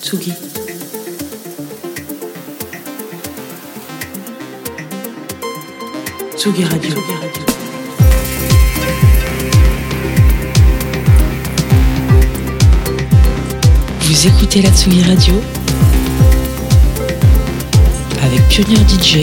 [0.00, 0.32] Tsugi.
[6.36, 6.94] Tsugi Radio.
[14.00, 15.34] Vous écoutez la Tsugi Radio
[18.22, 19.16] avec Pionnier DJ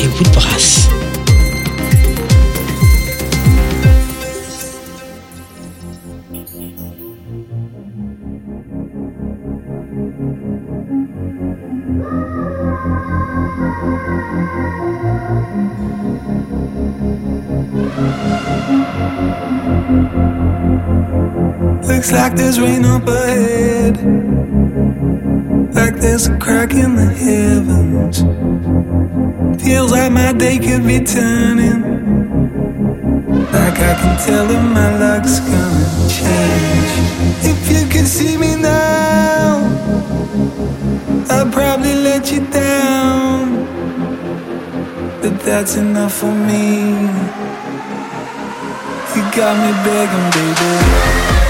[0.00, 0.88] et Woodbrass.
[22.02, 23.96] Looks like there's rain up ahead.
[25.72, 28.18] Like there's a crack in the heavens.
[29.62, 31.80] Feels like my day could be turning.
[33.52, 36.92] Like I can tell that my luck's gonna change.
[37.52, 39.62] If you could see me now,
[41.30, 43.64] I'd probably let you down.
[45.20, 47.06] But that's enough for me.
[49.14, 51.41] You got me begging, baby.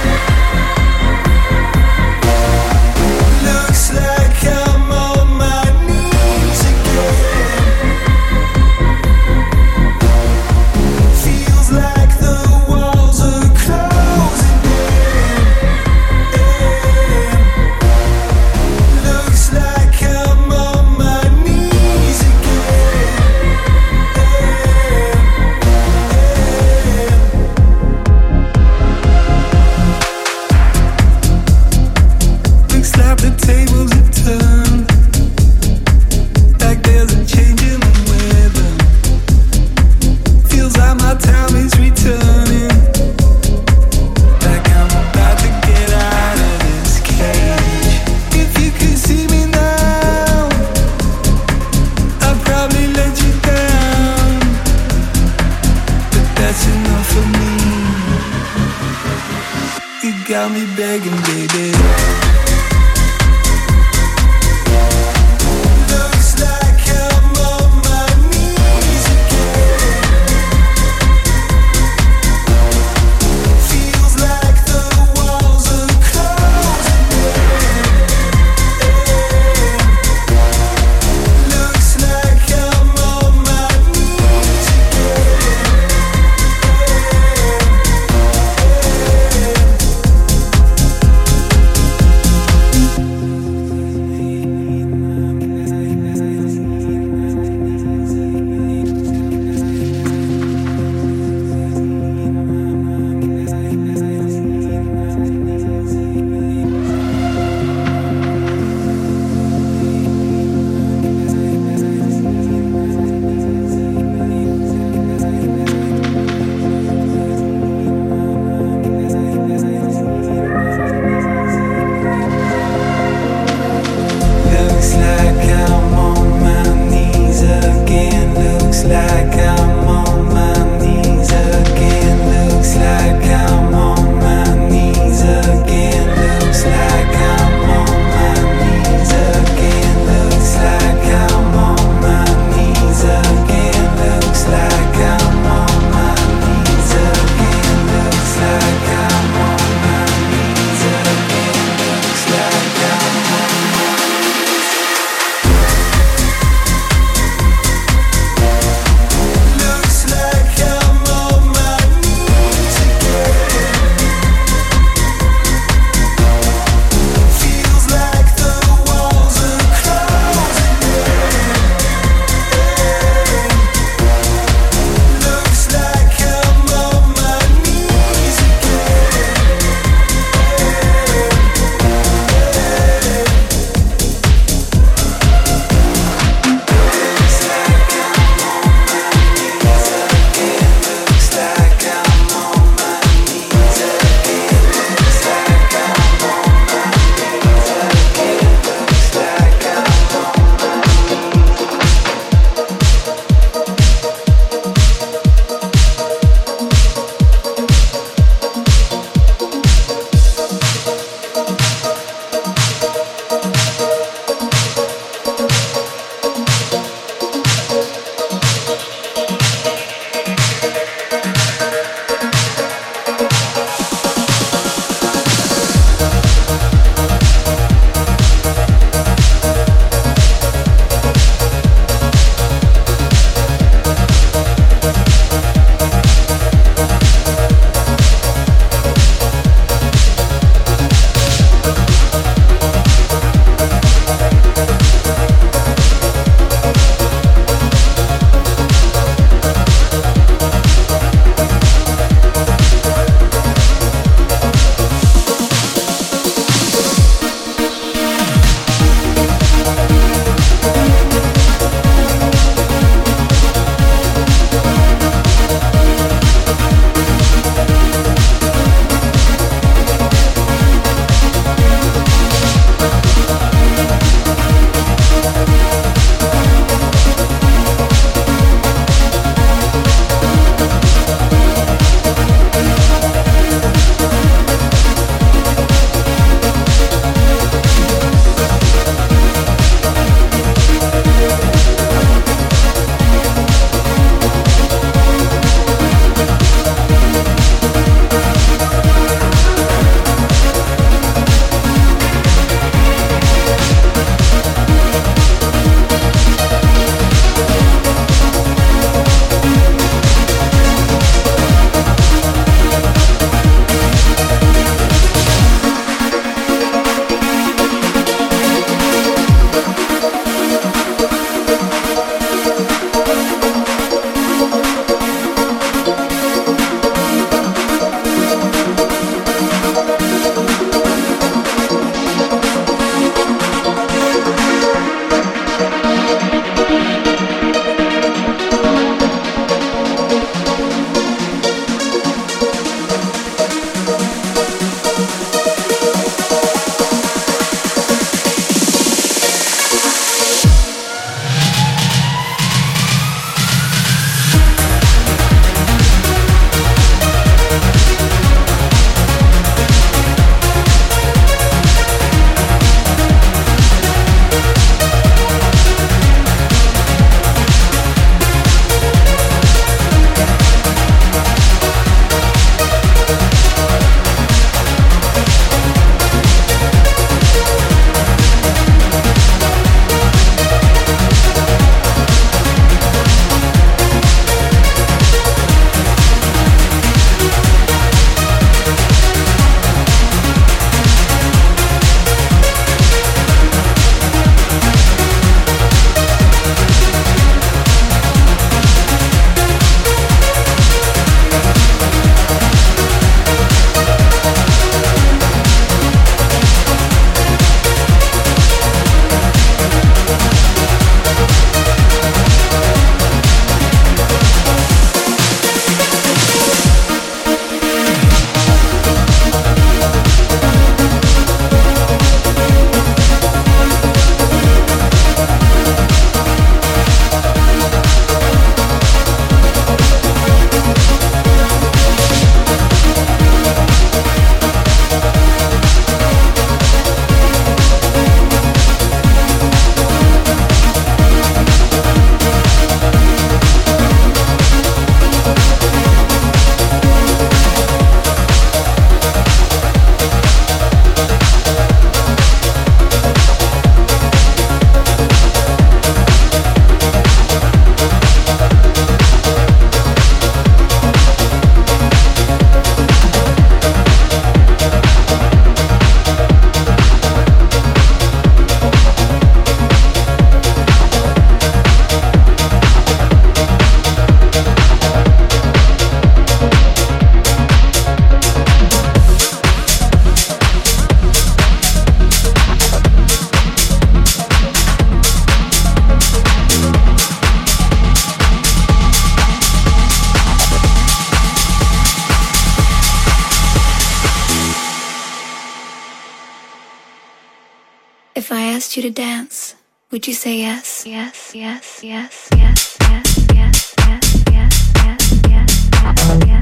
[498.33, 499.57] If I asked you to dance,
[499.91, 500.87] would you say yes?
[500.87, 506.42] Yes, yes, yes, yes, yes, yes, yes, yes, yes, yes, yes,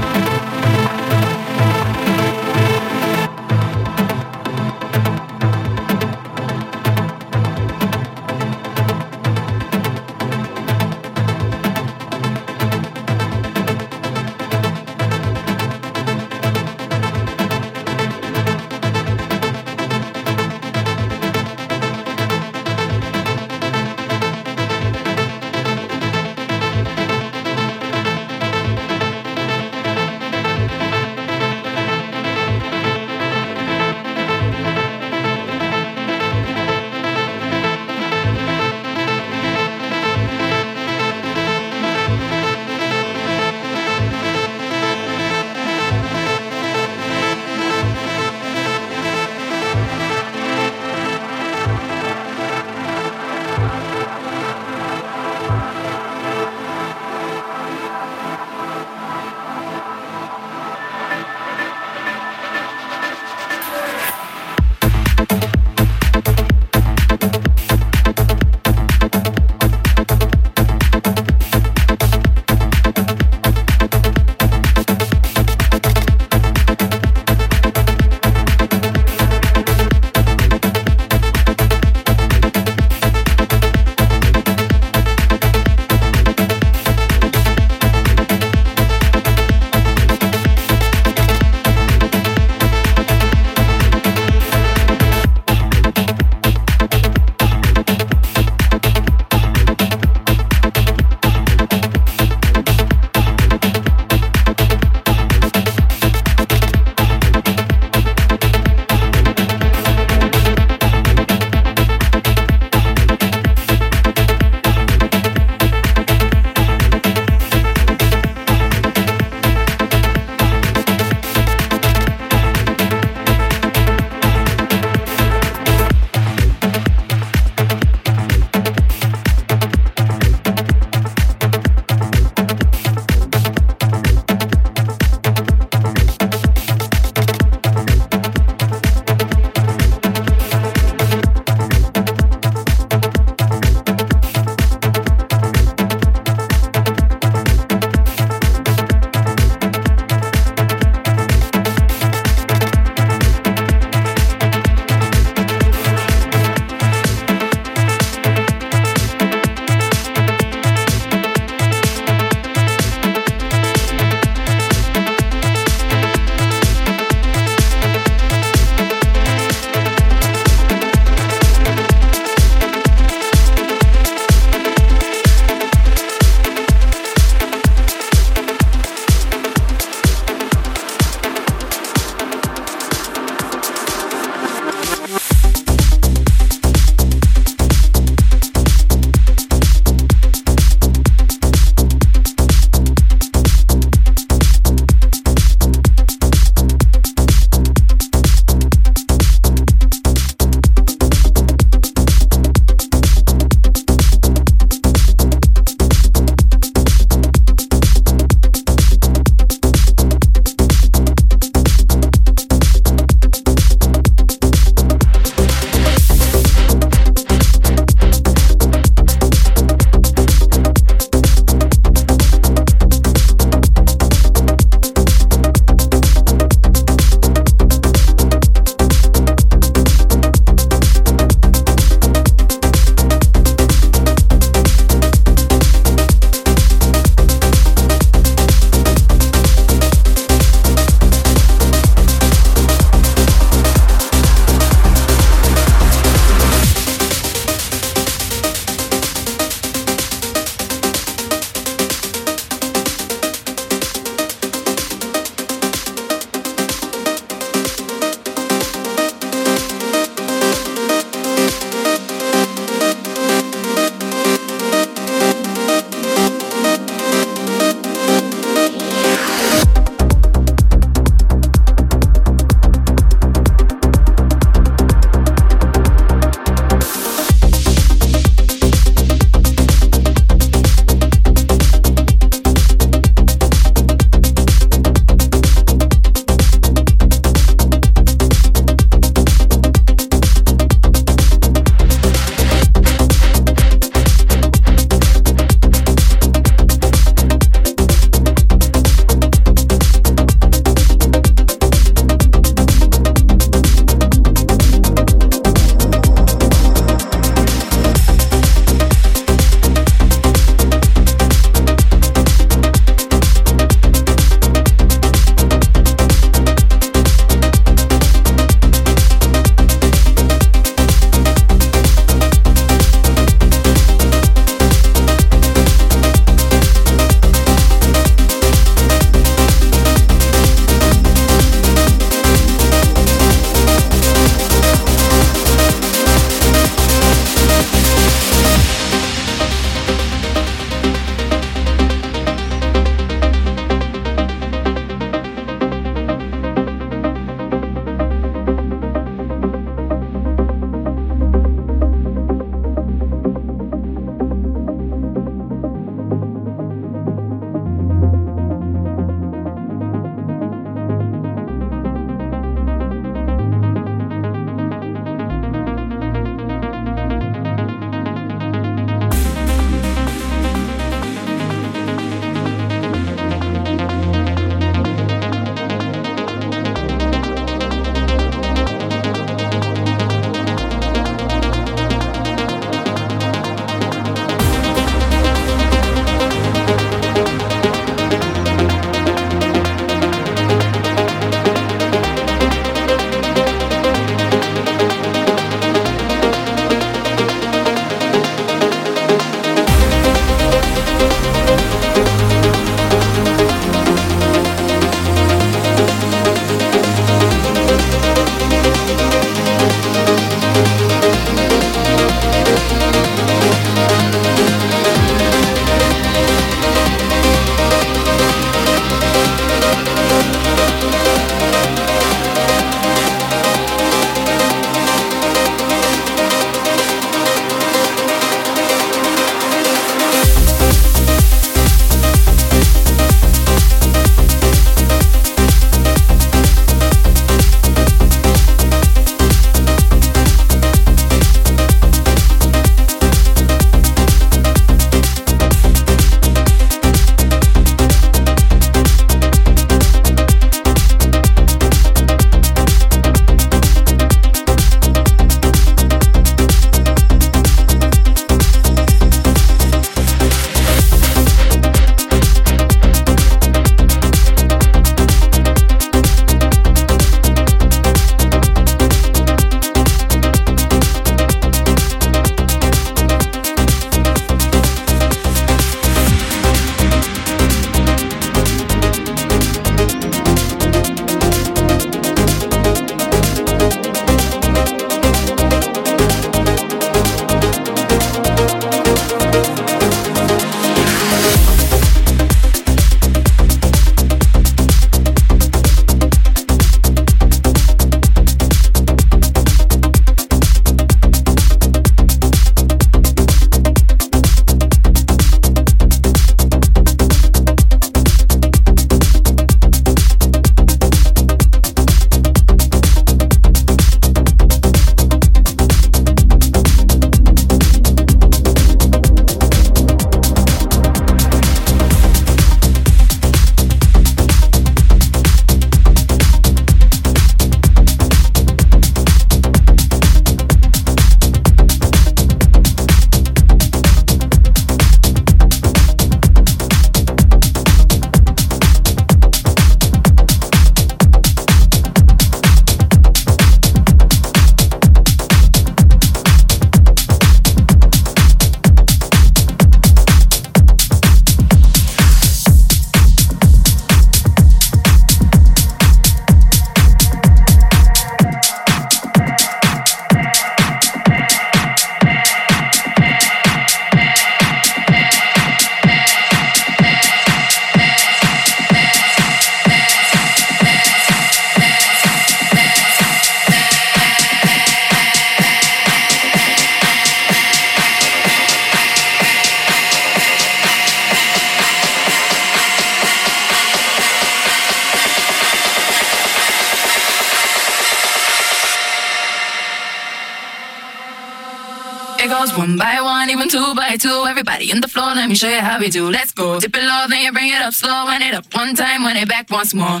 [594.42, 596.10] Everybody in the floor, let me show you how we do.
[596.10, 596.58] Let's go.
[596.58, 598.06] Dip it low, then you bring it up slow.
[598.06, 600.00] Wind it up one time, wind it back once more.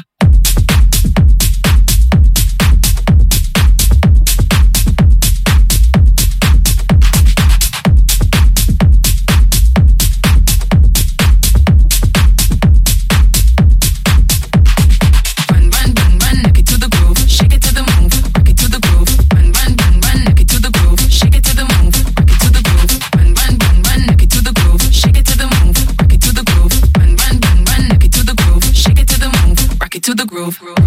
[30.02, 30.58] to the groove.
[30.58, 30.81] groove.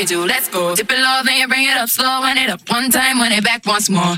[0.00, 0.24] we do.
[0.24, 0.74] Let's go.
[0.74, 2.20] Dip it low, then you bring it up slow.
[2.22, 4.16] Wind it up one time, wind it back once more.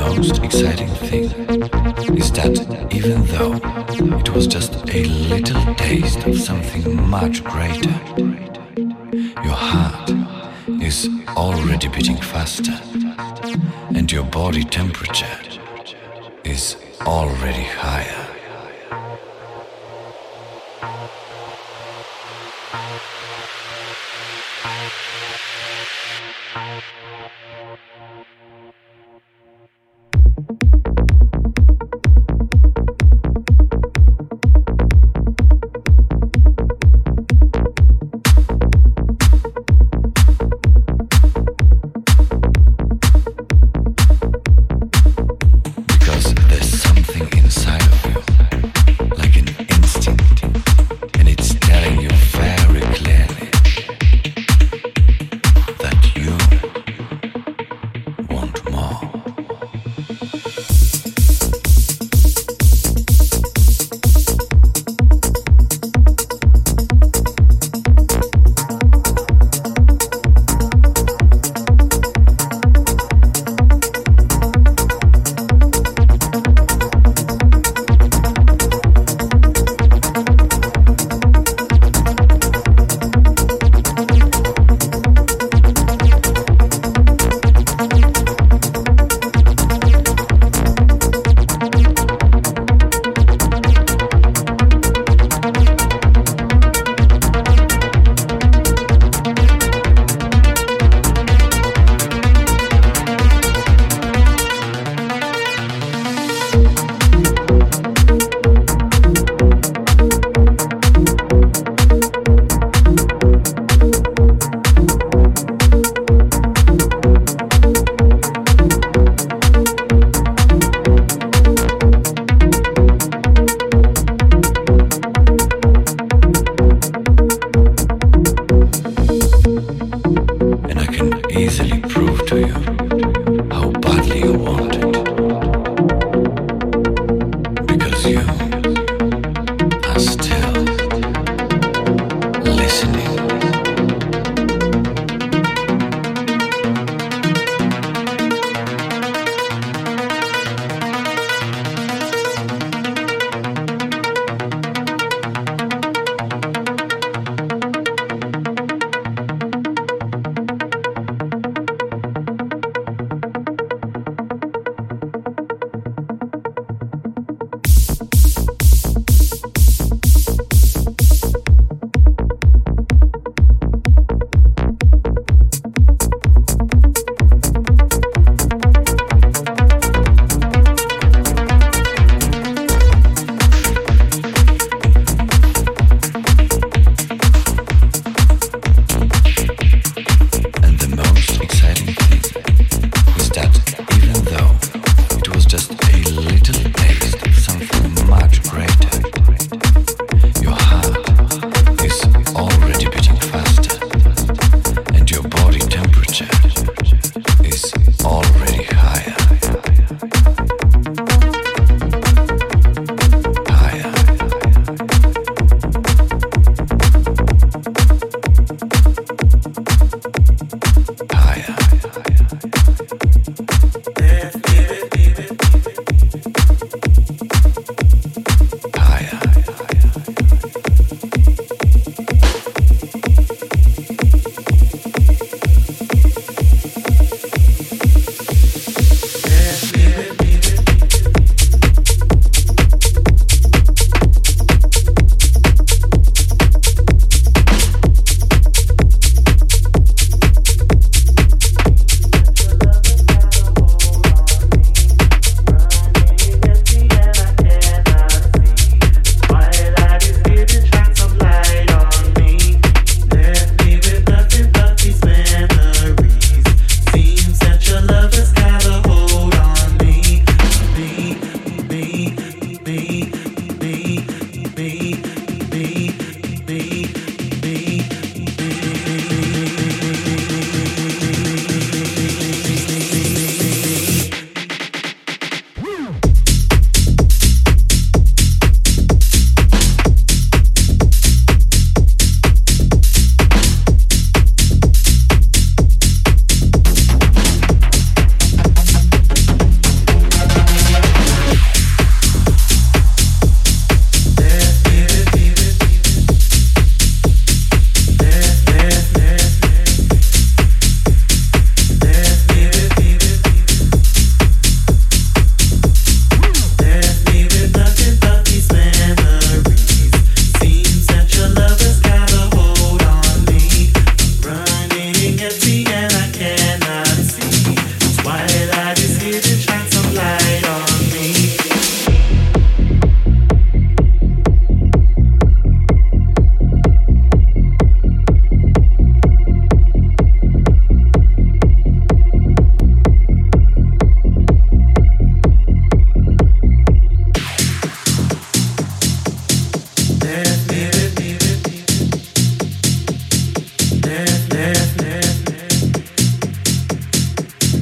[0.00, 1.24] most exciting thing
[2.16, 2.56] is that
[2.90, 3.54] even though
[4.18, 7.94] it was just a little taste of something much greater,
[9.44, 10.10] your heart
[10.82, 12.78] is already beating faster
[13.94, 15.38] and your body temperature
[16.44, 18.19] is already higher.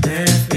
[0.08, 0.47] Yeah.